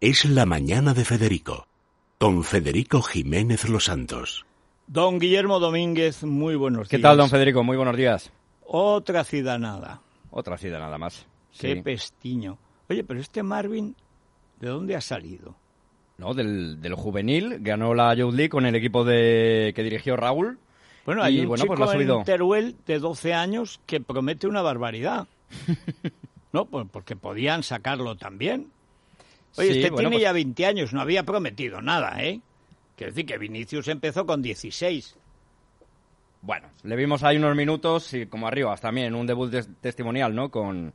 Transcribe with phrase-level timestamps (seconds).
[0.00, 1.66] es La Mañana de Federico,
[2.18, 4.44] con Federico Jiménez Los Santos.
[4.86, 6.90] Don Guillermo Domínguez, muy buenos días.
[6.90, 7.62] ¿Qué tal, don Federico?
[7.62, 8.30] Muy buenos días.
[8.66, 10.00] Otra ciudadanada.
[10.30, 11.26] Otra ciudad nada más.
[11.58, 11.82] Qué Sí.
[11.82, 12.58] pestiño.
[12.88, 13.94] Oye, pero este Marvin,
[14.60, 15.54] ¿de dónde ha salido?
[16.16, 20.58] No, del, del juvenil, ganó la Youth League con el equipo de que dirigió Raúl.
[21.04, 22.18] Bueno, hay Y, un bueno, chico pues lo ha subido.
[22.18, 25.26] en Teruel de 12 años que promete una barbaridad.
[26.52, 28.70] no, pues porque podían sacarlo también.
[29.56, 32.40] Oye, Sí, este bueno, tiene pues- ya 20 años, no había prometido nada, ¿eh?
[32.96, 35.16] Quiero decir que Vinicius empezó con 16.
[36.40, 40.50] Bueno, le vimos ahí unos minutos y como arriba también un debut des- testimonial, ¿no?
[40.50, 40.92] Con,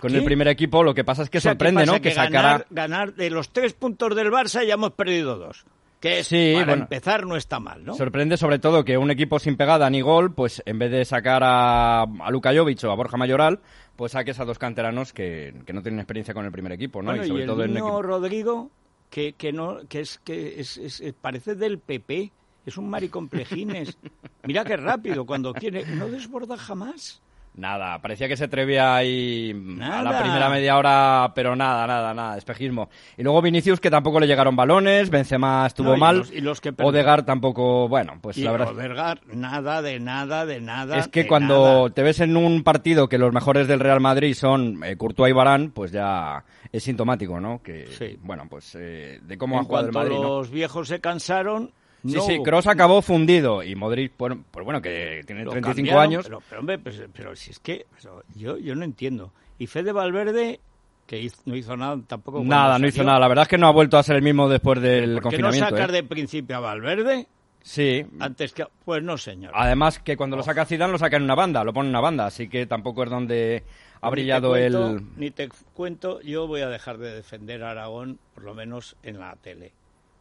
[0.00, 0.84] con el primer equipo.
[0.84, 1.92] Lo que pasa es que O sea, ¿qué sorprende, pasa?
[1.92, 2.00] ¿no?
[2.00, 2.66] Que, ganar, sacara.
[2.70, 5.64] ganar de los tres puntos del Barça ya hemos perdido dos.
[6.04, 6.82] Que Sí, para bueno.
[6.82, 7.94] empezar no está mal, ¿no?
[7.94, 11.42] Sorprende sobre todo que un equipo sin pegada ni gol, pues en vez de sacar
[11.42, 13.60] a, a Luka Jovic o a Borja Mayoral,
[13.96, 17.10] pues saques a dos canteranos que, que no tienen experiencia con el primer equipo, ¿no?
[17.10, 18.70] Bueno, y, sobre el todo en niño equipo- Rodrigo,
[19.08, 22.30] que, que no, que es que es, es- es- parece del PP,
[22.66, 23.96] es un maricomplejines.
[24.42, 27.22] Mira qué rápido cuando quiere, no desborda jamás.
[27.56, 32.36] Nada, parecía que se atrevía ahí a la primera media hora, pero nada, nada, nada,
[32.36, 32.88] espejismo.
[33.16, 36.40] Y luego Vinicius, que tampoco le llegaron balones, Benzema estuvo No, y mal, los- y
[36.40, 40.98] los que Odegaard tampoco, bueno, pues y la verdad Odegaard, nada de nada de nada.
[40.98, 41.90] es que de cuando nada.
[41.90, 45.32] te ves en un partido que los mejores del Real Madrid son eh, Courtois y
[45.32, 47.62] Varane, pues ya es sintomático, ¿no?
[47.62, 48.18] Que, Sí.
[48.20, 50.22] bueno, pues eh, de cómo en jugado el Madrid, ¿no?
[50.38, 51.70] los viejos se cansaron,
[52.06, 55.76] Sí, no sí, Kroos acabó fundido y Modric, bueno, pues bueno, que tiene lo 35
[55.76, 56.24] cambiaron, años.
[56.24, 57.86] Pero, pero, hombre, pues, pero si es que
[58.34, 59.32] yo, yo no entiendo.
[59.58, 60.60] Y Fede Valverde,
[61.06, 62.42] que hizo- no hizo nada tampoco.
[62.44, 63.18] Nada, no hizo nada.
[63.18, 65.38] La verdad es que no ha vuelto a ser el mismo después del ¿Por qué
[65.38, 65.92] no sacar ¿eh?
[65.94, 67.26] de principio a Valverde
[67.62, 68.66] Sí, antes que...
[68.84, 69.50] Pues no, señor.
[69.54, 72.00] Además que cuando lo saca Zidane lo saca en una banda, lo pone en una
[72.02, 73.64] banda, así que tampoco es donde
[74.02, 75.02] ha Ni brillado cuento- el...
[75.16, 79.18] Ni te cuento, yo voy a dejar de defender a Aragón, por lo menos en
[79.18, 79.72] la tele.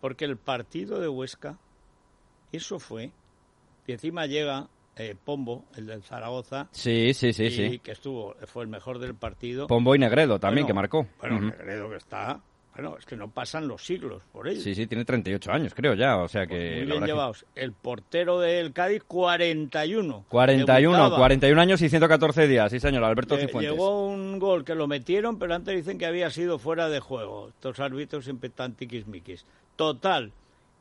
[0.00, 1.56] Porque el partido de Huesca,
[2.56, 3.10] eso fue.
[3.86, 7.78] Y encima llega eh, Pombo, el del Zaragoza, Sí, sí, sí, y sí.
[7.80, 9.66] que estuvo, fue el mejor del partido.
[9.66, 11.06] Pombo y Negredo también, Bueno, que marcó.
[11.20, 11.44] Bueno, Ujú.
[11.46, 12.40] Negredo que está...
[12.76, 14.60] Bueno, es que no pasan los siglos por ello.
[14.60, 16.54] Sí, sí, tiene 38 años, creo ya, o sea que...
[16.78, 17.46] Muy la bien que- llevados.
[17.54, 20.24] El portero del Cádiz, 41.
[20.28, 21.16] 41, Debutaba.
[21.16, 23.70] 41 años y 114 días, sí señor, Alberto Eh, Cifuentes.
[23.72, 27.48] llegó un gol que lo metieron, pero antes dicen que había sido fuera de juego.
[27.50, 29.44] Estos árbitros siempre están tiquismiquis.
[29.76, 30.32] Total,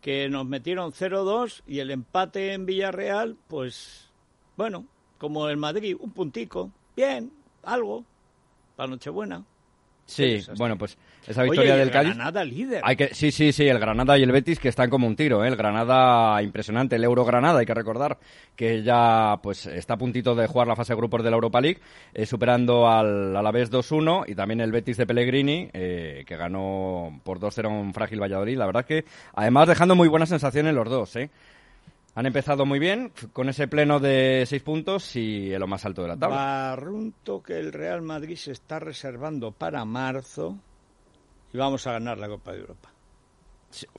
[0.03, 4.12] que nos metieron 0-2 y el empate en Villarreal, pues,
[4.58, 4.86] bueno,
[5.18, 6.72] como el Madrid, un puntico.
[6.94, 7.31] Bien,
[7.64, 8.03] algo.
[8.75, 9.46] Para Nochebuena.
[10.06, 10.97] Sí, bueno, pues
[11.28, 12.16] esa Oye, victoria y del el Cádiz...
[12.16, 12.81] Granada líder.
[12.84, 15.44] Hay que, sí, sí, sí, el Granada y el Betis que están como un tiro,
[15.44, 15.47] ¿eh?
[15.47, 18.18] El Granada impresionante, el Euro Granada, hay que recordar
[18.56, 21.62] que ya pues está a puntito de jugar la fase de grupos de la Europa
[21.62, 21.80] League,
[22.14, 27.40] eh, superando al Alavés 2-1 y también el Betis de Pellegrini, eh, que ganó por
[27.40, 28.58] 2-0 un frágil Valladolid.
[28.58, 31.30] La verdad que, además, dejando muy buenas sensaciones los dos, ¿eh?
[32.16, 36.03] Han empezado muy bien, con ese pleno de seis puntos y en lo más alto
[36.03, 36.35] de la tabla.
[36.35, 40.59] Barrunto que el Real Madrid se está reservando para marzo
[41.52, 42.92] y vamos a ganar la Copa de Europa.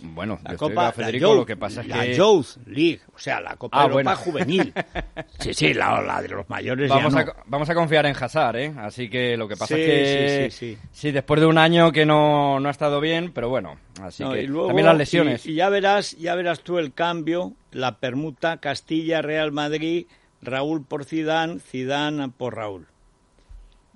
[0.01, 2.15] Bueno, La Copa, Federico, la lo que pasa es la que...
[2.17, 4.17] Youth League, o sea, la Copa Ah, de Europa bueno.
[4.21, 4.73] juvenil.
[5.39, 7.21] Sí, sí, la, la de los mayores ya Vamos, no.
[7.21, 8.75] a, vamos a confiar en Hazard, ¿eh?
[8.79, 10.89] Así que lo que pasa Sí, es que sí, sí, sí.
[10.93, 14.33] sí, después de un año que no, no ha estado bien, pero bueno, así No,
[14.33, 15.45] que y luego- también las lesiones.
[15.47, 20.07] Y, y ya verás, ya verás tú el cambio, la permuta Castilla Real Madrid,
[20.41, 22.87] Raúl por Zidane, Zidane por Raúl.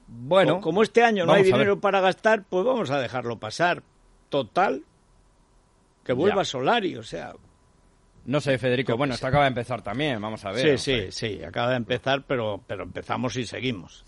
[0.09, 3.83] bueno, Co- como este año no hay dinero para gastar, pues vamos a dejarlo pasar.
[4.29, 4.83] Total,
[6.09, 6.45] que vuelva Ya.
[6.47, 7.35] Solari, o sea,
[8.25, 10.79] no sé, Federico, bueno, esto acaba de empezar también, vamos a ver.
[10.79, 14.07] Sí, sí, sí, acaba de empezar, pero, pero empezamos y seguimos.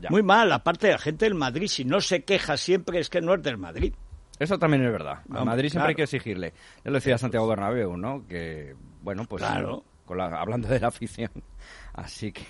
[0.00, 0.10] Ya.
[0.10, 3.20] Muy mal, aparte de la gente del Madrid, si no se queja siempre es que
[3.20, 3.92] no es del Madrid.
[4.38, 5.22] Eso también es verdad.
[5.32, 6.52] A Madrid siempre hay que exigirle.
[6.84, 8.24] Ya lo decía Santiago Bernabéu, ¿no?
[8.28, 9.84] Que, bueno, pues Claro.
[10.04, 11.30] con la- hablando de la afición.
[11.94, 12.42] Así que,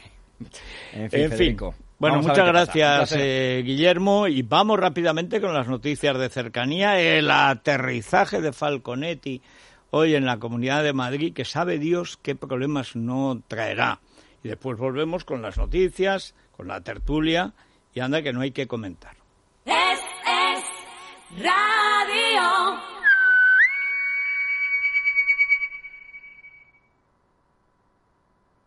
[0.92, 1.74] en fin, En fin, Federico.
[2.04, 7.00] Bueno, vamos muchas gracias, eh, Guillermo, y vamos rápidamente con las noticias de cercanía.
[7.00, 9.40] El aterrizaje de Falconetti
[9.88, 14.00] hoy en la Comunidad de Madrid, que sabe Dios qué problemas no traerá.
[14.42, 17.54] Y después volvemos con las noticias, con la tertulia,
[17.94, 19.23] y anda que no hay que comentar.